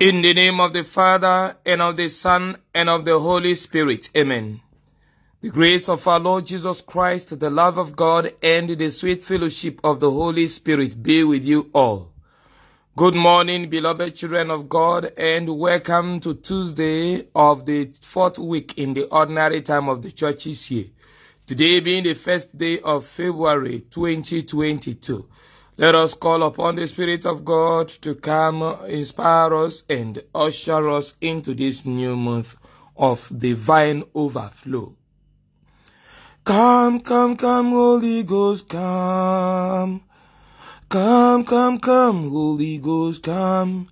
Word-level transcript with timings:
In 0.00 0.22
the 0.22 0.32
name 0.32 0.60
of 0.60 0.72
the 0.72 0.82
Father, 0.82 1.58
and 1.66 1.82
of 1.82 1.98
the 1.98 2.08
Son, 2.08 2.56
and 2.74 2.88
of 2.88 3.04
the 3.04 3.18
Holy 3.18 3.54
Spirit. 3.54 4.08
Amen. 4.16 4.62
The 5.42 5.50
grace 5.50 5.90
of 5.90 6.08
our 6.08 6.18
Lord 6.18 6.46
Jesus 6.46 6.80
Christ, 6.80 7.38
the 7.38 7.50
love 7.50 7.76
of 7.76 7.96
God, 7.96 8.32
and 8.42 8.70
the 8.70 8.90
sweet 8.90 9.22
fellowship 9.22 9.78
of 9.84 10.00
the 10.00 10.10
Holy 10.10 10.46
Spirit 10.46 11.02
be 11.02 11.22
with 11.22 11.44
you 11.44 11.68
all. 11.74 12.12
Good 12.96 13.14
morning, 13.14 13.68
beloved 13.68 14.16
children 14.16 14.50
of 14.50 14.70
God, 14.70 15.12
and 15.18 15.58
welcome 15.58 16.18
to 16.20 16.32
Tuesday 16.32 17.26
of 17.34 17.66
the 17.66 17.90
fourth 18.00 18.38
week 18.38 18.78
in 18.78 18.94
the 18.94 19.04
ordinary 19.08 19.60
time 19.60 19.90
of 19.90 20.00
the 20.00 20.12
church's 20.12 20.70
year. 20.70 20.86
Today 21.46 21.80
being 21.80 22.04
the 22.04 22.14
first 22.14 22.56
day 22.56 22.80
of 22.80 23.04
February 23.04 23.80
2022. 23.90 25.28
Let 25.80 25.94
us 25.94 26.12
call 26.12 26.42
upon 26.42 26.76
the 26.76 26.86
Spirit 26.86 27.24
of 27.24 27.42
God 27.42 27.88
to 28.04 28.14
come, 28.14 28.62
inspire 28.86 29.54
us, 29.54 29.82
and 29.88 30.22
usher 30.34 30.90
us 30.90 31.14
into 31.22 31.54
this 31.54 31.86
new 31.86 32.16
month 32.16 32.54
of 32.98 33.32
divine 33.34 34.04
overflow. 34.14 34.94
Come, 36.44 37.00
come, 37.00 37.34
come, 37.34 37.70
Holy 37.70 38.24
Ghost, 38.24 38.68
come. 38.68 40.02
Come, 40.90 41.44
come, 41.44 41.78
come, 41.78 42.28
Holy 42.28 42.76
Ghost, 42.76 43.22
come. 43.22 43.88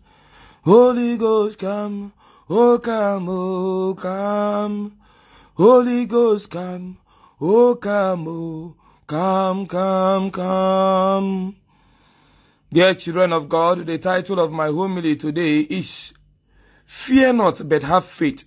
Holy 0.65 1.17
Ghost, 1.17 1.59
come. 1.59 2.13
Oh, 2.51 2.79
come, 2.81 3.29
oh, 3.31 3.95
come. 3.95 4.93
Holy 5.55 6.05
Ghost, 6.05 6.51
come. 6.51 6.99
Oh, 7.41 7.77
come, 7.77 8.29
oh, 8.29 8.77
come, 9.07 9.67
come, 9.67 10.31
come. 10.31 11.57
Dear 12.71 12.93
children 12.93 13.33
of 13.33 13.49
God, 13.49 13.87
the 13.87 13.97
title 13.97 14.39
of 14.39 14.53
my 14.53 14.67
homily 14.67 15.17
today 15.17 15.61
is 15.61 16.13
Fear 16.85 17.33
not, 17.33 17.67
but 17.67 17.83
have 17.85 18.05
faith, 18.05 18.45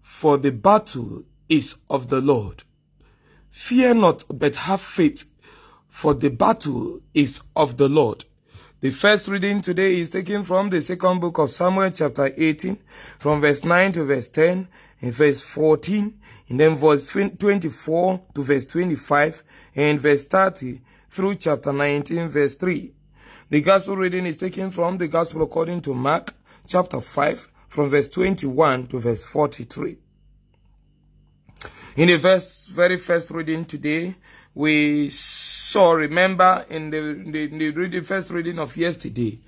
for 0.00 0.38
the 0.38 0.52
battle 0.52 1.24
is 1.48 1.74
of 1.90 2.10
the 2.10 2.20
Lord. 2.20 2.62
Fear 3.48 3.94
not, 3.94 4.22
but 4.32 4.54
have 4.54 4.80
faith, 4.80 5.24
for 5.88 6.14
the 6.14 6.30
battle 6.30 7.00
is 7.12 7.42
of 7.56 7.76
the 7.76 7.88
Lord. 7.88 8.24
The 8.82 8.90
first 8.90 9.26
reading 9.26 9.62
today 9.62 9.98
is 9.98 10.10
taken 10.10 10.44
from 10.44 10.70
the 10.70 10.80
second 10.80 11.18
book 11.20 11.38
of 11.38 11.50
Samuel, 11.50 11.90
chapter 11.90 12.32
18, 12.36 12.78
from 13.18 13.40
verse 13.40 13.64
9 13.64 13.90
to 13.94 14.04
verse 14.04 14.28
10, 14.28 14.68
and 15.02 15.12
verse 15.12 15.40
14, 15.40 16.20
and 16.50 16.60
then 16.60 16.76
verse 16.76 17.08
24 17.08 18.20
to 18.32 18.42
verse 18.44 18.66
25, 18.66 19.42
and 19.74 19.98
verse 19.98 20.24
30 20.26 20.82
through 21.10 21.34
chapter 21.34 21.72
19, 21.72 22.28
verse 22.28 22.54
3. 22.54 22.92
The 23.50 23.60
gospel 23.62 23.96
reading 23.96 24.26
is 24.26 24.36
taken 24.36 24.70
from 24.70 24.98
the 24.98 25.08
gospel 25.08 25.42
according 25.42 25.80
to 25.80 25.92
Mark 25.92 26.34
chapter 26.68 27.00
5 27.00 27.48
from 27.66 27.88
verse 27.88 28.08
21 28.08 28.86
to 28.86 29.00
verse 29.00 29.24
43. 29.24 29.96
In 31.96 32.08
the 32.10 32.68
very 32.70 32.96
first 32.96 33.32
reading 33.32 33.64
today, 33.64 34.14
we 34.54 35.08
saw, 35.08 35.94
remember 35.94 36.64
in 36.70 36.90
the, 36.90 37.24
the, 37.26 37.46
the 37.48 37.70
reading, 37.70 38.04
first 38.04 38.30
reading 38.30 38.60
of 38.60 38.76
yesterday, 38.76 39.40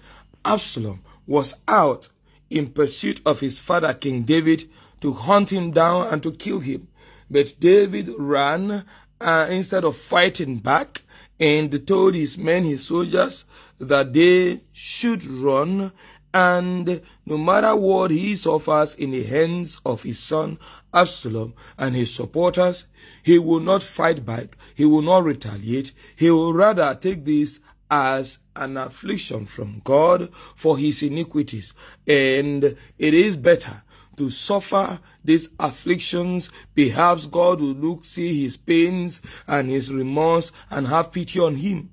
Absalom 0.44 1.04
was 1.28 1.54
out 1.68 2.08
in 2.50 2.72
pursuit 2.72 3.22
of 3.24 3.38
his 3.38 3.60
father 3.60 3.94
King 3.94 4.22
David 4.22 4.68
to 5.00 5.12
hunt 5.12 5.52
him 5.52 5.70
down 5.70 6.08
and 6.08 6.20
to 6.24 6.32
kill 6.32 6.58
him. 6.58 6.88
But 7.30 7.54
David 7.60 8.10
ran 8.18 8.84
uh, 9.20 9.46
instead 9.48 9.84
of 9.84 9.96
fighting 9.96 10.58
back 10.58 11.02
and 11.42 11.84
told 11.88 12.14
his 12.14 12.38
men, 12.38 12.62
his 12.62 12.86
soldiers, 12.86 13.44
that 13.80 14.12
they 14.12 14.60
should 14.72 15.24
run 15.24 15.90
and 16.32 17.02
no 17.26 17.36
matter 17.36 17.74
what 17.76 18.12
he 18.12 18.36
suffers 18.36 18.94
in 18.94 19.10
the 19.10 19.24
hands 19.24 19.80
of 19.84 20.04
his 20.04 20.18
son 20.20 20.58
Absalom 20.94 21.52
and 21.76 21.96
his 21.96 22.14
supporters, 22.14 22.86
he 23.22 23.38
will 23.38 23.60
not 23.60 23.82
fight 23.82 24.24
back, 24.24 24.56
he 24.74 24.84
will 24.84 25.02
not 25.02 25.24
retaliate, 25.24 25.92
he 26.14 26.30
will 26.30 26.54
rather 26.54 26.94
take 26.94 27.24
this 27.24 27.58
as 27.90 28.38
an 28.54 28.76
affliction 28.76 29.44
from 29.44 29.82
God 29.84 30.30
for 30.54 30.78
his 30.78 31.02
iniquities. 31.02 31.74
And 32.06 32.64
it 32.98 33.14
is 33.14 33.36
better 33.36 33.82
to 34.16 34.30
suffer 34.30 35.00
these 35.24 35.48
afflictions. 35.58 36.50
Perhaps 36.74 37.26
God 37.26 37.60
will 37.60 37.68
look, 37.68 38.04
see 38.04 38.42
his 38.42 38.56
pains 38.56 39.20
and 39.46 39.68
his 39.68 39.92
remorse 39.92 40.52
and 40.70 40.86
have 40.88 41.12
pity 41.12 41.40
on 41.40 41.56
him. 41.56 41.92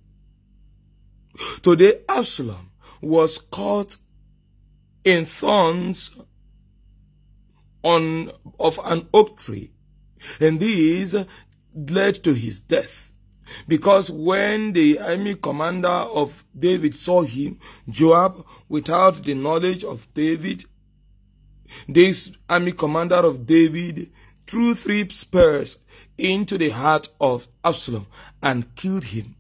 Today, 1.62 2.02
Absalom 2.10 2.72
was 3.02 3.40
caught 3.40 3.98
in 5.04 5.26
thorns 5.26 6.20
on 7.82 8.32
of 8.60 8.80
an 8.84 9.08
oak 9.14 9.38
tree, 9.38 9.72
and 10.42 10.60
these 10.60 11.16
led 11.74 12.24
to 12.24 12.34
his 12.34 12.60
death. 12.60 13.12
Because 13.68 14.12
when 14.12 14.74
the 14.74 15.00
army 15.00 15.36
commander 15.36 15.88
of 15.88 16.46
David 16.58 16.94
saw 16.94 17.24
him, 17.24 17.60
Joab, 17.90 18.46
without 18.68 19.24
the 19.24 19.34
knowledge 19.34 19.84
of 19.84 20.14
David, 20.14 20.66
this 21.88 22.32
army 22.50 22.72
commander 22.72 23.16
of 23.16 23.46
David 23.46 24.12
threw 24.48 24.76
three 24.76 25.08
spears 25.10 25.78
into 26.18 26.58
the 26.58 26.70
heart 26.70 27.10
of 27.22 27.48
Absalom 27.64 28.08
and 28.42 28.74
killed 28.76 29.06
him. 29.06 29.36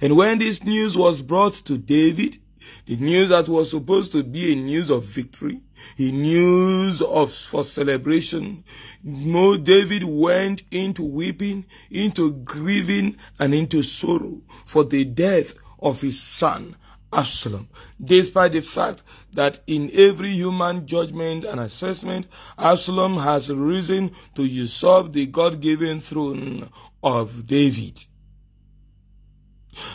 And 0.00 0.16
when 0.16 0.38
this 0.38 0.64
news 0.64 0.96
was 0.96 1.20
brought 1.20 1.52
to 1.66 1.76
David, 1.76 2.38
the 2.86 2.96
news 2.96 3.28
that 3.28 3.48
was 3.48 3.70
supposed 3.70 4.12
to 4.12 4.22
be 4.22 4.52
a 4.52 4.56
news 4.56 4.90
of 4.90 5.04
victory, 5.04 5.60
a 5.98 6.10
news 6.10 7.02
of 7.02 7.32
for 7.32 7.64
celebration, 7.64 8.64
no 9.02 9.56
David 9.56 10.04
went 10.04 10.62
into 10.70 11.04
weeping, 11.04 11.66
into 11.90 12.32
grieving, 12.32 13.16
and 13.38 13.54
into 13.54 13.82
sorrow 13.82 14.40
for 14.64 14.84
the 14.84 15.04
death 15.04 15.54
of 15.78 16.00
his 16.00 16.20
son 16.20 16.76
Absalom, 17.14 17.68
despite 18.02 18.52
the 18.52 18.60
fact 18.60 19.02
that 19.32 19.60
in 19.66 19.90
every 19.94 20.30
human 20.30 20.86
judgment 20.86 21.44
and 21.44 21.60
assessment, 21.60 22.26
Absalom 22.58 23.18
has 23.18 23.50
risen 23.50 24.10
to 24.34 24.44
usurp 24.44 25.12
the 25.12 25.26
God-given 25.26 26.00
throne 26.00 26.68
of 27.02 27.46
David. 27.46 28.04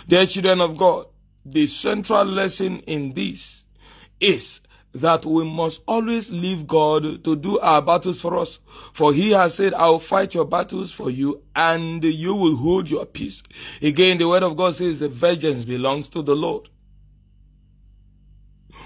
Dear 0.07 0.25
children 0.25 0.61
of 0.61 0.77
God, 0.77 1.07
the 1.45 1.67
central 1.67 2.25
lesson 2.25 2.79
in 2.79 3.13
this 3.13 3.65
is 4.19 4.61
that 4.93 5.25
we 5.25 5.45
must 5.45 5.81
always 5.87 6.31
leave 6.31 6.65
God 6.67 7.23
to 7.23 7.35
do 7.35 7.59
our 7.59 7.81
battles 7.81 8.19
for 8.19 8.37
us. 8.37 8.59
For 8.91 9.13
he 9.13 9.31
has 9.31 9.55
said, 9.55 9.73
I 9.73 9.87
will 9.87 9.99
fight 9.99 10.33
your 10.33 10.45
battles 10.45 10.91
for 10.91 11.09
you 11.09 11.43
and 11.55 12.03
you 12.03 12.33
will 12.33 12.55
hold 12.55 12.89
your 12.89 13.05
peace. 13.05 13.43
Again, 13.81 14.17
the 14.17 14.27
word 14.27 14.43
of 14.43 14.57
God 14.57 14.75
says 14.75 14.99
the 14.99 15.07
vengeance 15.07 15.63
belongs 15.63 16.09
to 16.09 16.21
the 16.21 16.35
Lord. 16.35 16.69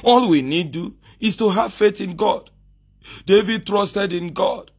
All 0.03 0.29
we 0.29 0.41
need 0.41 0.71
do 0.71 0.95
is 1.19 1.35
to 1.37 1.49
have 1.49 1.73
faith 1.73 2.01
in 2.01 2.15
God. 2.15 2.51
David 3.25 3.65
trusted 3.65 4.13
in 4.13 4.33
God. 4.33 4.71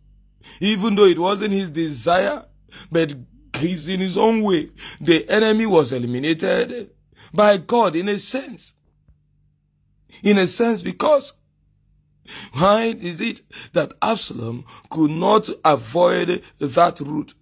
Even 0.60 0.94
though 0.94 1.04
it 1.04 1.18
wasn't 1.18 1.54
his 1.54 1.70
desire, 1.70 2.44
but 2.92 3.14
he's 3.58 3.88
in 3.88 4.00
his 4.00 4.16
own 4.16 4.42
way. 4.42 4.70
The 5.00 5.28
enemy 5.28 5.66
was 5.66 5.92
eliminated 5.92 6.90
by 7.32 7.56
God 7.56 7.96
in 7.96 8.08
a 8.08 8.18
sense. 8.18 8.74
In 10.22 10.38
a 10.38 10.46
sense, 10.46 10.82
because 10.82 11.32
why 12.52 12.94
is 12.98 13.20
it 13.20 13.42
that 13.72 13.92
Absalom 14.00 14.64
could 14.90 15.10
not 15.10 15.48
avoid 15.64 16.42
that 16.58 17.00
route? 17.00 17.34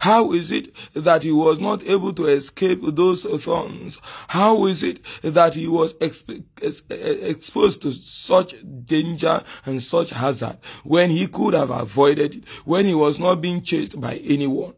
How 0.00 0.32
is 0.32 0.50
it 0.50 0.74
that 0.94 1.22
he 1.22 1.32
was 1.32 1.58
not 1.58 1.84
able 1.84 2.12
to 2.14 2.26
escape 2.26 2.80
those 2.82 3.24
thorns? 3.24 3.98
How 4.28 4.66
is 4.66 4.82
it 4.82 5.00
that 5.22 5.54
he 5.54 5.68
was 5.68 5.94
exp 5.94 6.44
exposed 6.90 7.82
to 7.82 7.92
such 7.92 8.54
danger 8.84 9.42
and 9.66 9.82
such 9.82 10.10
hazard 10.10 10.58
when 10.84 11.10
he 11.10 11.26
could 11.26 11.54
have 11.54 11.70
avoided 11.70 12.36
it, 12.36 12.48
when 12.64 12.86
he 12.86 12.94
was 12.94 13.18
not 13.18 13.40
being 13.40 13.62
chased 13.62 14.00
by 14.00 14.16
anyone? 14.16 14.74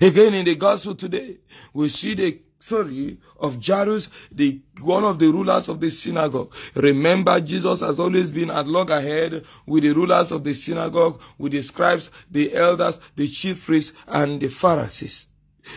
Again, 0.00 0.34
in 0.34 0.44
the 0.44 0.54
gospel 0.54 0.94
today, 0.94 1.38
we 1.72 1.88
see 1.88 2.14
the 2.14 2.40
story 2.60 3.18
of 3.38 3.64
Jairus, 3.64 4.08
the 4.30 4.60
one 4.82 5.04
of 5.04 5.18
the 5.18 5.26
rulers 5.26 5.68
of 5.68 5.80
the 5.80 5.90
synagogue. 5.90 6.54
Remember, 6.74 7.40
Jesus 7.40 7.80
has 7.80 7.98
always 7.98 8.30
been 8.30 8.50
at 8.50 8.68
loggerhead 8.68 9.44
with 9.66 9.82
the 9.82 9.92
rulers 9.92 10.30
of 10.30 10.44
the 10.44 10.54
synagogue, 10.54 11.20
with 11.38 11.52
the 11.52 11.62
scribes, 11.62 12.10
the 12.30 12.54
elders, 12.54 13.00
the 13.16 13.26
chief 13.26 13.66
priests, 13.66 13.96
and 14.06 14.40
the 14.40 14.48
Pharisees. 14.48 15.26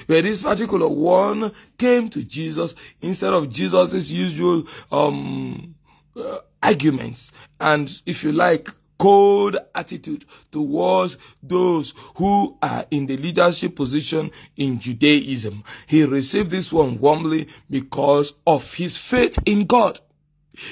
But 0.07 0.23
this 0.23 0.43
particular 0.43 0.87
one 0.87 1.51
came 1.77 2.09
to 2.09 2.23
Jesus 2.23 2.75
instead 3.01 3.33
of 3.33 3.49
Jesus's 3.49 4.11
usual 4.11 4.63
um, 4.91 5.75
uh, 6.15 6.39
arguments 6.61 7.31
and, 7.59 8.01
if 8.05 8.23
you 8.23 8.31
like, 8.31 8.69
cold 9.03 9.57
attitude 9.75 10.23
towards 10.49 11.17
those 11.41 11.93
who 12.15 12.57
are 12.61 12.85
in 12.89 13.05
the 13.05 13.17
leadership 13.17 13.75
position 13.75 14.31
in 14.55 14.79
Judaism. 14.79 15.61
He 15.87 16.05
received 16.05 16.51
this 16.51 16.71
one 16.71 16.97
warmly 16.99 17.49
because 17.69 18.33
of 18.47 18.75
his 18.75 18.95
faith 18.95 19.37
in 19.45 19.65
God. 19.65 19.99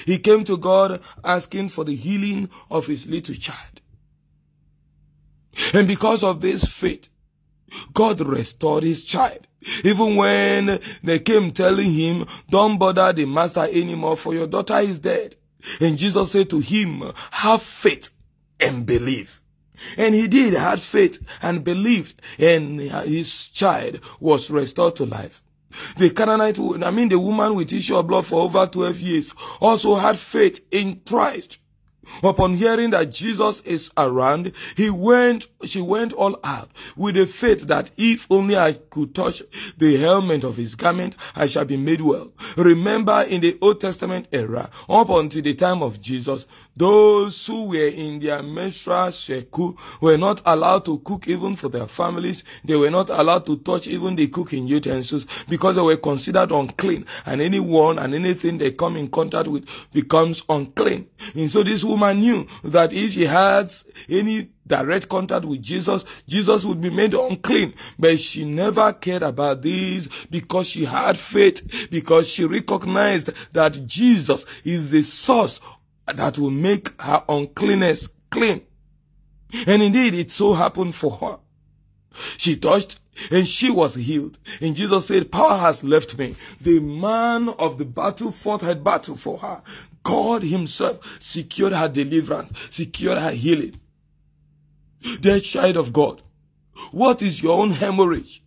He 0.06 0.18
came 0.18 0.44
to 0.44 0.56
God 0.56 1.02
asking 1.22 1.68
for 1.68 1.84
the 1.84 1.94
healing 1.94 2.48
of 2.70 2.86
his 2.86 3.06
little 3.06 3.34
child. 3.34 3.82
And 5.74 5.86
because 5.86 6.24
of 6.24 6.40
this 6.40 6.64
faith, 6.64 7.10
God 7.92 8.22
restored 8.22 8.84
his 8.84 9.04
child. 9.04 9.46
Even 9.84 10.16
when 10.16 10.80
they 11.04 11.18
came 11.18 11.50
telling 11.50 11.92
him, 11.92 12.24
don't 12.48 12.78
bother 12.78 13.12
the 13.12 13.26
master 13.26 13.68
anymore 13.70 14.16
for 14.16 14.32
your 14.32 14.46
daughter 14.46 14.78
is 14.78 15.00
dead. 15.00 15.36
And 15.82 15.98
Jesus 15.98 16.32
said 16.32 16.48
to 16.48 16.60
him, 16.60 17.12
have 17.30 17.60
faith 17.60 18.08
and 18.62 18.86
believe. 18.86 19.40
And 19.96 20.14
he 20.14 20.28
did, 20.28 20.54
had 20.54 20.80
faith 20.80 21.18
and 21.42 21.64
believed, 21.64 22.20
and 22.38 22.80
his 22.80 23.48
child 23.48 24.00
was 24.20 24.50
restored 24.50 24.96
to 24.96 25.06
life. 25.06 25.42
The 25.96 26.10
Canaanite, 26.10 26.58
I 26.84 26.90
mean 26.90 27.08
the 27.08 27.18
woman 27.18 27.54
with 27.54 27.72
issue 27.72 27.96
of 27.96 28.06
blood 28.06 28.26
for 28.26 28.42
over 28.42 28.66
12 28.66 29.00
years, 29.00 29.34
also 29.60 29.94
had 29.94 30.18
faith 30.18 30.64
in 30.70 31.00
Christ. 31.06 31.58
Upon 32.22 32.54
hearing 32.54 32.90
that 32.90 33.10
Jesus 33.10 33.60
is 33.62 33.90
around, 33.96 34.52
he 34.76 34.90
went, 34.90 35.48
she 35.64 35.80
went 35.80 36.12
all 36.12 36.38
out 36.44 36.70
with 36.96 37.14
the 37.14 37.26
faith 37.26 37.62
that 37.68 37.90
if 37.96 38.26
only 38.30 38.56
I 38.56 38.72
could 38.72 39.14
touch 39.14 39.42
the 39.78 39.96
helmet 39.96 40.44
of 40.44 40.56
his 40.56 40.74
garment, 40.74 41.16
I 41.34 41.46
shall 41.46 41.64
be 41.64 41.76
made 41.76 42.00
well. 42.00 42.32
Remember 42.56 43.24
in 43.28 43.40
the 43.40 43.58
Old 43.60 43.80
Testament 43.80 44.26
era, 44.32 44.70
up 44.88 45.10
until 45.10 45.42
the 45.42 45.54
time 45.54 45.82
of 45.82 46.00
Jesus, 46.00 46.46
those 46.76 47.46
who 47.46 47.68
were 47.68 47.88
in 47.88 48.18
their 48.18 48.42
menstrual 48.42 49.12
cycle 49.12 49.76
were 50.00 50.16
not 50.16 50.40
allowed 50.46 50.84
to 50.86 50.98
cook 51.00 51.28
even 51.28 51.54
for 51.54 51.68
their 51.68 51.86
families. 51.86 52.44
They 52.64 52.76
were 52.76 52.90
not 52.90 53.10
allowed 53.10 53.44
to 53.46 53.58
touch 53.58 53.86
even 53.88 54.16
the 54.16 54.28
cooking 54.28 54.66
utensils 54.66 55.26
because 55.48 55.76
they 55.76 55.82
were 55.82 55.96
considered 55.96 56.50
unclean 56.50 57.04
and 57.26 57.42
anyone 57.42 57.98
and 57.98 58.14
anything 58.14 58.56
they 58.56 58.72
come 58.72 58.96
in 58.96 59.08
contact 59.08 59.48
with 59.48 59.68
becomes 59.92 60.42
unclean. 60.48 61.08
And 61.34 61.50
so 61.50 61.62
this 61.62 61.84
woman 61.92 62.20
knew 62.20 62.46
that 62.64 62.92
if 62.92 63.12
she 63.12 63.26
had 63.26 63.72
any 64.08 64.50
direct 64.66 65.08
contact 65.08 65.44
with 65.44 65.62
Jesus, 65.62 66.04
Jesus 66.26 66.64
would 66.64 66.80
be 66.80 66.90
made 66.90 67.14
unclean. 67.14 67.74
But 67.98 68.18
she 68.18 68.44
never 68.44 68.92
cared 68.92 69.22
about 69.22 69.62
this 69.62 70.08
because 70.30 70.66
she 70.66 70.84
had 70.84 71.18
faith, 71.18 71.88
because 71.90 72.28
she 72.28 72.44
recognized 72.44 73.30
that 73.52 73.86
Jesus 73.86 74.46
is 74.64 74.90
the 74.90 75.02
source 75.02 75.60
that 76.06 76.38
will 76.38 76.50
make 76.50 77.00
her 77.00 77.22
uncleanness 77.28 78.08
clean. 78.30 78.62
And 79.66 79.82
indeed, 79.82 80.14
it 80.14 80.30
so 80.30 80.54
happened 80.54 80.94
for 80.94 81.12
her. 81.12 81.38
She 82.36 82.56
touched 82.56 83.00
and 83.30 83.46
she 83.46 83.70
was 83.70 83.94
healed. 83.94 84.38
And 84.60 84.74
Jesus 84.74 85.06
said, 85.06 85.30
power 85.30 85.58
has 85.58 85.84
left 85.84 86.16
me. 86.18 86.34
The 86.60 86.80
man 86.80 87.50
of 87.50 87.78
the 87.78 87.84
battle 87.84 88.32
fought 88.32 88.62
her 88.62 88.74
battle 88.74 89.16
for 89.16 89.38
her. 89.38 89.62
God 90.02 90.42
himself 90.42 91.18
secured 91.20 91.72
her 91.72 91.88
deliverance, 91.88 92.52
secured 92.70 93.18
her 93.18 93.32
healing. 93.32 93.80
Dear 95.20 95.40
child 95.40 95.76
of 95.76 95.92
God, 95.92 96.22
what 96.90 97.22
is 97.22 97.42
your 97.42 97.58
own 97.58 97.72
hemorrhage? 97.72 98.42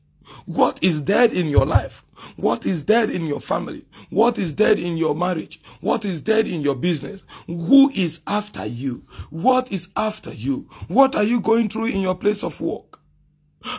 What 0.45 0.79
is 0.81 1.01
dead 1.01 1.33
in 1.33 1.47
your 1.47 1.65
life? 1.65 2.03
What 2.35 2.65
is 2.65 2.83
dead 2.83 3.09
in 3.09 3.25
your 3.25 3.41
family? 3.41 3.85
What 4.09 4.39
is 4.39 4.53
dead 4.53 4.79
in 4.79 4.97
your 4.97 5.15
marriage? 5.15 5.61
What 5.81 6.05
is 6.05 6.21
dead 6.21 6.47
in 6.47 6.61
your 6.61 6.75
business? 6.75 7.23
Who 7.45 7.91
is 7.91 8.21
after 8.25 8.65
you? 8.65 9.03
What 9.29 9.71
is 9.71 9.89
after 9.95 10.33
you? 10.33 10.69
What 10.87 11.15
are 11.15 11.23
you 11.23 11.41
going 11.41 11.69
through 11.69 11.87
in 11.87 12.01
your 12.01 12.15
place 12.15 12.43
of 12.43 12.61
work? 12.61 12.99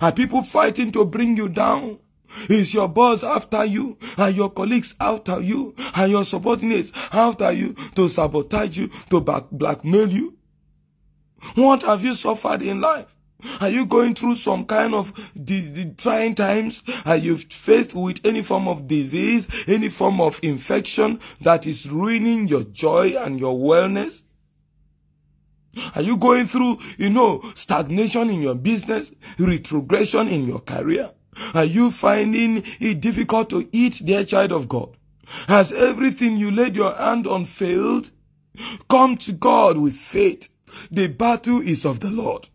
Are 0.01 0.13
people 0.13 0.43
fighting 0.43 0.93
to 0.93 1.05
bring 1.05 1.37
you 1.37 1.49
down? 1.49 1.99
Is 2.49 2.75
your 2.75 2.89
boss 2.89 3.25
after 3.25 3.65
you? 3.65 3.99
Are 4.19 4.31
your 4.31 4.51
colleagues 4.51 4.95
after 5.01 5.41
you? 5.41 5.75
Are 5.95 6.07
your 6.07 6.25
subordinates 6.25 6.93
after 7.13 7.53
you 7.53 7.75
to 7.95 8.09
sabotage 8.09 8.77
you, 8.77 8.91
to 9.11 9.21
blackmail 9.21 10.11
you? 10.11 10.37
What 11.55 11.83
have 11.83 12.03
you 12.03 12.15
suffered 12.15 12.63
in 12.63 12.81
life? 12.81 13.07
Are 13.61 13.69
you 13.69 13.87
going 13.87 14.15
through 14.15 14.37
some 14.37 14.65
kind 14.65 14.95
of 14.95 15.13
trying 15.99 16.35
times? 16.35 16.83
Are 17.05 17.17
you 17.17 17.37
faced 17.37 17.95
with 17.95 18.25
any 18.25 18.43
form 18.43 18.67
of 18.67 18.89
disease, 18.89 19.47
any 19.69 19.89
form 19.89 20.21
of 20.21 20.41
infection 20.43 21.21
that 21.43 21.67
is 21.67 21.89
ruining 21.89 22.49
your 22.49 22.65
joy 22.65 23.15
and 23.17 23.39
your 23.39 23.55
wellness? 23.55 24.23
Are 25.95 26.03
you 26.03 26.17
going 26.17 26.47
through, 26.47 26.79
you 26.97 27.11
know, 27.11 27.43
stagnation 27.55 28.31
in 28.31 28.41
your 28.41 28.55
business, 28.55 29.13
retrogression 29.39 30.29
in 30.29 30.47
your 30.47 30.61
career? 30.61 31.11
Are 31.55 31.65
you 31.65 31.91
finding 31.91 32.63
it 32.81 33.01
difficult 33.01 33.51
to 33.51 33.69
eat, 33.73 34.03
dear 34.05 34.25
child 34.25 34.53
of 34.53 34.69
God? 34.69 34.97
Has 35.49 35.73
everything 35.73 36.37
you 36.37 36.51
laid 36.51 36.77
your 36.77 36.95
hand 36.95 37.27
on 37.27 37.45
failed? 37.45 38.11
Come 38.89 39.17
to 39.19 39.33
God 39.33 39.79
with 39.79 39.95
faith. 39.95 40.49
The 40.91 41.09
battle 41.09 41.61
is 41.61 41.85
of 41.85 42.01
the 42.01 42.11
Lord. 42.11 42.49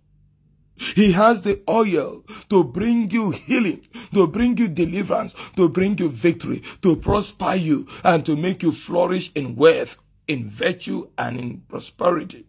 He 0.95 1.11
has 1.11 1.43
the 1.43 1.61
oil 1.69 2.23
to 2.49 2.63
bring 2.63 3.11
you 3.11 3.31
healing, 3.31 3.87
to 4.13 4.27
bring 4.27 4.57
you 4.57 4.67
deliverance, 4.67 5.35
to 5.55 5.69
bring 5.69 5.97
you 5.99 6.09
victory, 6.09 6.63
to 6.81 6.95
prosper 6.95 7.53
you, 7.53 7.87
and 8.03 8.25
to 8.25 8.35
make 8.35 8.63
you 8.63 8.71
flourish 8.71 9.31
in 9.35 9.55
wealth, 9.55 9.97
in 10.27 10.49
virtue, 10.49 11.09
and 11.19 11.39
in 11.39 11.61
prosperity. 11.69 12.47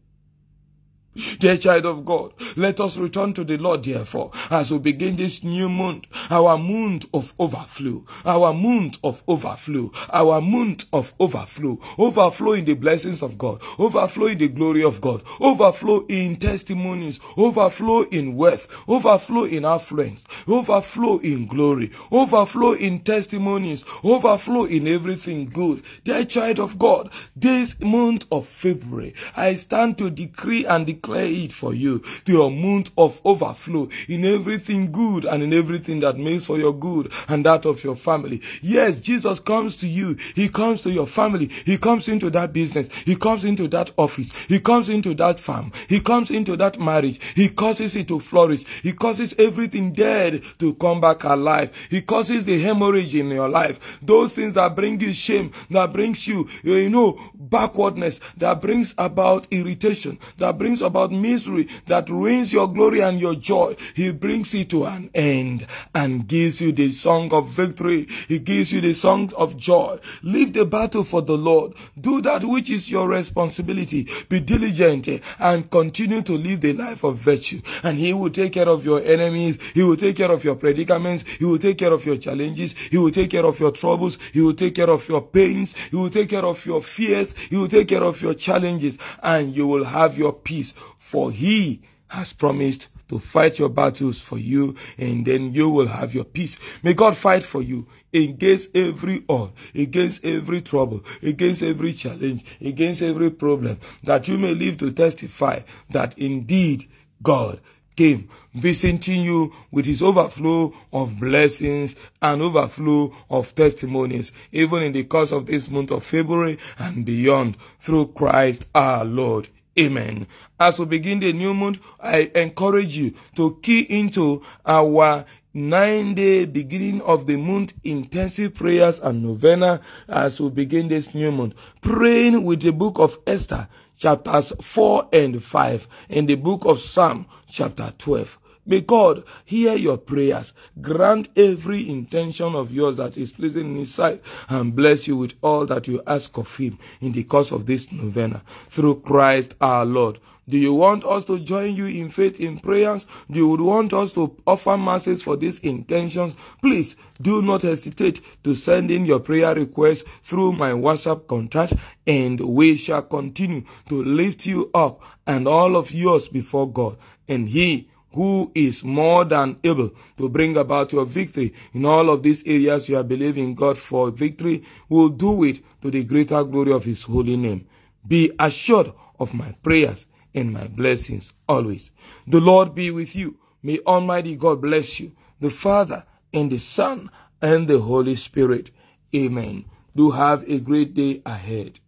Dear 1.15 1.59
child 1.59 1.85
of 1.85 2.07
God, 2.07 2.33
let 2.57 2.81
us 2.81 2.97
return 2.97 3.35
to 3.35 3.45
the 3.45 3.59
Lord 3.59 3.85
therefore 3.85 4.31
as 4.51 4.73
we 4.73 4.79
begin 4.79 5.17
this 5.17 5.45
new 5.45 5.69
month, 5.69 6.07
our 6.31 6.57
month 6.57 7.05
of 7.13 7.35
overflow, 7.39 8.03
our 8.25 8.55
month 8.55 8.99
of 9.05 9.23
overflow, 9.29 9.91
our 10.11 10.41
month 10.41 10.87
of 10.91 11.13
overflow, 11.21 11.79
overflow 11.99 12.53
in 12.53 12.65
the 12.65 12.73
blessings 12.73 13.23
of 13.23 13.37
God, 13.37 13.61
overflow 13.79 14.29
in 14.29 14.39
the 14.39 14.49
glory 14.49 14.83
of 14.83 15.03
God, 15.03 15.23
overflow 15.39 16.07
in 16.09 16.37
testimonies, 16.37 17.21
overflow 17.37 18.05
in 18.05 18.35
wealth, 18.35 18.75
overflow 18.89 19.45
in 19.45 19.67
affluence, 19.67 20.25
overflow 20.49 21.19
in 21.19 21.47
glory, 21.47 21.91
overflow 22.11 22.73
in 22.73 23.01
testimonies, 23.01 23.85
overflow 24.03 24.65
in 24.65 24.89
everything 24.89 25.51
good. 25.51 25.83
Dear 26.05 26.25
child 26.25 26.59
of 26.59 26.79
God, 26.79 27.13
this 27.37 27.79
month 27.81 28.25
of 28.33 28.47
February, 28.47 29.15
I 29.37 29.57
stand 29.57 29.99
to 29.99 30.09
decree 30.09 30.65
and 30.65 30.87
declare 30.87 31.02
declare 31.03 31.25
it 31.25 31.53
for 31.53 31.75
you 31.75 31.99
to 32.25 32.33
your 32.33 32.51
month 32.51 32.93
of 32.97 33.21
overflow 33.25 33.89
in 34.09 34.25
everything 34.25 34.93
good 34.93 35.25
and 35.25 35.43
in 35.43 35.53
everything 35.53 35.99
that 35.99 36.17
makes 36.17 36.45
for 36.45 36.59
your 36.59 36.73
good 36.73 37.13
and 37.29 37.45
that 37.45 37.67
of 37.67 37.83
your 37.83 37.97
family. 37.97 38.41
Yes, 38.63 39.01
Jesus 39.01 39.41
comes 39.41 39.77
to 39.79 39.89
you. 39.89 40.17
He 40.37 40.49
comes 40.49 40.83
to 40.83 40.93
your 40.93 41.09
family. 41.09 41.49
He 41.67 41.77
comes 41.77 42.09
into 42.09 42.31
that 42.31 42.53
business. 42.53 42.89
He 43.05 43.17
comes 43.17 43.45
into 43.45 43.67
that 43.69 43.91
office. 43.99 44.33
He 44.47 44.61
comes 44.61 44.89
into 44.89 45.13
that 45.15 45.41
farm. 45.41 45.73
He 45.89 45.99
comes 45.99 46.31
into 46.31 46.57
that 46.59 46.79
marriage. 46.79 47.19
He 47.35 47.49
causes 47.49 47.97
it 47.97 48.07
to 48.07 48.21
flourish. 48.21 48.65
He 48.85 48.93
causes 48.93 49.35
everything 49.39 49.93
dead 49.93 50.45
to 50.59 50.75
come 50.75 51.01
back 51.01 51.25
alive. 51.25 51.77
He 51.91 52.03
causes 52.03 52.45
the 52.45 52.63
hemorrhage 52.63 53.17
in 53.17 53.29
your 53.29 53.49
life. 53.49 53.99
Those 54.01 54.35
things 54.35 54.55
that 54.55 54.77
bring 54.77 55.01
you 55.01 55.13
shame, 55.13 55.51
that 55.71 55.93
brings 55.93 56.29
you, 56.29 56.49
you 56.63 56.89
know, 56.91 57.19
backwardness, 57.35 58.21
that 58.37 58.61
brings 58.63 58.95
about 58.99 59.49
irritation, 59.51 60.21
that 60.37 60.59
brings 60.59 60.81
about 60.81 60.92
about 60.93 61.11
misery 61.11 61.67
that 61.87 62.11
ruins 62.11 62.53
your 62.53 62.69
glory 62.69 63.01
and 63.01 63.19
your 63.19 63.35
joy, 63.35 63.75
He 63.95 64.13
brings 64.13 64.53
it 64.53 64.69
to 64.71 64.85
an 64.85 65.09
end 65.15 65.67
and 65.95 66.29
gives 66.29 66.61
you 66.61 66.71
the 66.71 66.91
song 66.91 67.33
of 67.33 67.49
victory. 67.49 68.07
He 68.29 68.39
gives 68.39 68.71
you 68.73 68.83
the 68.83 68.93
song 68.93 69.33
of 69.39 69.57
joy. 69.57 69.99
Leave 70.23 70.53
the 70.53 70.67
battle 70.67 71.03
for 71.03 71.23
the 71.23 71.39
Lord. 71.39 71.73
Do 71.99 72.21
that 72.21 72.45
which 72.45 72.69
is 72.69 72.91
your 72.91 73.09
responsibility. 73.09 74.07
Be 74.29 74.41
diligent 74.41 75.09
and 75.39 75.71
continue 75.71 76.21
to 76.21 76.35
live 76.35 76.61
the 76.61 76.75
life 76.75 77.05
of 77.05 77.17
virtue. 77.17 77.63
And 77.83 77.97
He 77.97 78.13
will 78.13 78.29
take 78.31 78.53
care 78.53 78.69
of 78.69 78.85
your 78.85 79.03
enemies. 79.03 79.59
He 79.73 79.83
will 79.83 79.97
take 79.97 80.17
care 80.17 80.31
of 80.31 80.45
your 80.45 80.57
predicaments. 80.57 81.25
He 81.39 81.47
will 81.47 81.59
take 81.59 81.79
care 81.79 81.93
of 81.93 82.05
your 82.05 82.19
challenges. 82.19 82.75
He 82.91 82.99
will 82.99 83.11
take 83.11 83.31
care 83.31 83.47
of 83.47 83.59
your 83.59 83.73
troubles. 83.73 84.19
He 84.35 84.43
will 84.43 84.53
take 84.53 84.75
care 84.75 84.91
of 84.91 85.09
your 85.09 85.23
pains. 85.23 85.75
He 85.91 85.97
will 85.97 86.11
take 86.11 86.29
care 86.29 86.45
of 86.45 86.67
your 86.67 86.83
fears. 86.83 87.35
He 87.49 87.57
will 87.57 87.69
take 87.69 87.89
care 87.89 88.05
of 88.05 88.21
your 88.21 88.35
challenges 88.35 88.99
and 89.23 89.57
you 89.57 89.67
will 89.67 89.85
have 89.85 90.19
your 90.19 90.35
peace 90.35 90.75
for 91.13 91.31
he 91.31 91.83
has 92.09 92.33
promised 92.33 92.89
to 93.07 93.19
fight 93.19 93.59
your 93.59 93.69
battles 93.69 94.19
for 94.19 94.39
you 94.39 94.75
and 94.97 95.27
then 95.27 95.53
you 95.53 95.69
will 95.69 95.89
have 95.89 96.15
your 96.15 96.25
peace. 96.25 96.57
May 96.83 96.95
God 96.95 97.19
fight 97.19 97.43
for 97.43 97.61
you 97.61 97.87
against 98.15 98.75
every 98.75 99.23
odds, 99.29 99.53
against 99.75 100.25
every 100.25 100.63
trouble, 100.63 101.05
against 101.23 101.63
every 101.63 101.93
challenge, 101.93 102.47
against 102.63 103.03
every 103.03 103.31
problem 103.31 103.79
that 104.05 104.27
you 104.27 104.39
may 104.39 104.55
live 104.55 104.79
to 104.79 104.91
testify 104.91 105.61
that 105.91 106.17
indeed 106.17 106.89
God 107.23 107.61
came 107.95 108.31
visiting 108.55 109.25
you 109.25 109.53
with 109.71 109.85
his 109.85 110.03
overflow 110.03 110.73
of 110.95 111.21
blessings 111.21 111.95
and 112.23 112.41
overflow 112.41 113.15
of 113.29 113.55
testimonies, 113.55 114.33
even 114.51 114.83
in 114.83 114.93
the 114.93 115.05
course 115.05 115.31
of 115.31 115.45
this 115.45 115.69
month 115.69 115.91
of 115.91 116.03
February 116.03 116.59
and 116.79 117.05
beyond 117.05 117.59
through 117.81 118.07
Christ 118.15 118.67
our 118.75 119.05
Lord. 119.05 119.51
Amen. 119.79 120.27
As 120.61 120.79
we 120.79 120.85
begin 120.85 121.21
the 121.21 121.33
new 121.33 121.55
month, 121.55 121.79
I 121.99 122.31
encourage 122.35 122.97
you 122.97 123.15
to 123.37 123.59
key 123.63 123.81
into 123.81 124.43
our 124.67 125.25
nine 125.55 126.15
day 126.15 126.45
beginning 126.45 127.01
of 127.03 127.27
the 127.27 127.37
month 127.37 127.75
intensive 127.85 128.55
prayers 128.55 129.01
and 129.01 129.23
novena 129.23 129.81
as 130.09 130.41
we 130.41 130.51
begin 130.51 130.89
this 130.89 131.15
new 131.15 131.33
month. 131.33 131.55
Praying 131.81 132.45
with 132.45 132.61
the 132.61 132.73
book 132.73 132.99
of 132.99 133.19
Esther, 133.27 133.69
chapters 133.97 134.53
4 134.61 135.09
and 135.13 135.43
5, 135.43 135.89
and 136.11 136.29
the 136.29 136.35
book 136.35 136.65
of 136.67 136.81
Psalm, 136.81 137.27
chapter 137.47 137.93
12. 137.99 138.39
May 138.65 138.81
God 138.83 139.25
hear 139.45 139.75
your 139.75 139.99
prayers, 139.99 140.55
grant 140.81 141.29
every 141.37 141.89
intention 141.89 142.55
of 142.55 142.73
yours 142.73 142.97
that 142.99 143.17
is 143.17 143.33
pleasing 143.33 143.71
in 143.73 143.77
His 143.77 143.95
sight, 143.95 144.23
and 144.49 144.75
bless 144.75 145.09
you 145.09 145.17
with 145.17 145.35
all 145.43 145.67
that 145.67 145.89
you 145.89 146.01
ask 146.07 146.37
of 146.39 146.57
Him 146.57 146.79
in 147.01 147.13
the 147.13 147.25
course 147.25 147.51
of 147.51 147.67
this 147.67 147.91
novena. 147.91 148.43
Through 148.69 149.01
Christ 149.01 149.57
our 149.61 149.85
Lord. 149.85 150.21
Do 150.49 150.59
you 150.59 150.75
want 150.75 151.05
us 151.05 151.25
to 151.27 151.39
join 151.39 151.77
you 151.77 151.87
in 151.87 152.11
faith 152.11 152.41
in 152.41 152.59
prayers? 152.59 153.07
Do 153.31 153.39
you 153.39 153.65
want 153.65 153.93
us 153.93 154.13
to 154.15 154.37
offer 154.45 154.77
masses 154.77 155.23
for 155.23 155.37
these 155.37 155.61
intentions? 155.61 156.35
Please 156.61 156.97
do 157.21 157.43
not 157.43 157.63
hesitate 157.63 158.21
to 158.43 158.55
send 158.57 158.91
in 158.91 159.07
your 159.07 159.21
prayer 159.21 159.55
requests 159.55 160.03
through 160.25 160.53
my 160.53 160.71
WhatsApp 160.71 161.29
contact 161.29 161.75
and 162.09 162.41
we 162.41 162.77
shall 162.77 163.03
continue 163.03 163.63
to 163.89 164.03
lift 164.03 164.45
you 164.45 164.69
up 164.75 165.01
and 165.29 165.47
all 165.47 165.77
of 165.77 165.93
yours 165.93 166.29
before 166.29 166.71
God. 166.71 166.97
And 167.29 167.49
He 167.49 167.89
who 168.15 168.51
is 168.55 168.85
more 168.85 169.25
than 169.25 169.59
able 169.65 169.91
to 170.19 170.29
bring 170.29 170.57
about 170.57 170.93
your 170.93 171.05
victory 171.05 171.55
in 171.73 171.85
all 171.85 172.11
of 172.11 172.23
these 172.23 172.43
areas 172.47 172.89
you 172.89 172.97
are 172.97 173.05
believing 173.05 173.55
God 173.55 173.79
for 173.79 174.11
victory 174.11 174.63
will 174.89 175.09
do 175.09 175.45
it 175.45 175.61
to 175.83 175.91
the 175.91 176.05
greater 176.05 176.43
glory 176.45 176.73
of 176.73 176.85
his 176.85 177.05
holy 177.05 177.37
name. 177.37 177.67
Be 178.07 178.33
assured 178.39 178.93
of 179.19 179.35
my 179.35 179.53
prayers 179.63 180.07
and 180.35 180.53
my 180.53 180.67
blessings 180.67 181.33
always. 181.49 181.93
The 182.27 182.41
Lord 182.41 182.75
be 182.75 182.91
with 182.91 183.15
you. 183.15 183.39
May 183.63 183.79
Almighty 183.87 184.37
God 184.37 184.61
bless 184.61 184.99
you, 184.99 185.13
the 185.41 185.51
Father 185.51 186.05
and 186.33 186.51
the 186.51 186.59
Son 186.59 187.11
and 187.41 187.69
the 187.69 187.81
Holy 187.81 188.17
Spirit. 188.17 188.71
Amen. 189.15 189.67
Do 189.95 190.11
have 190.11 190.43
a 190.49 190.59
great 190.59 190.95
day 190.95 191.23
ahead. 191.25 191.81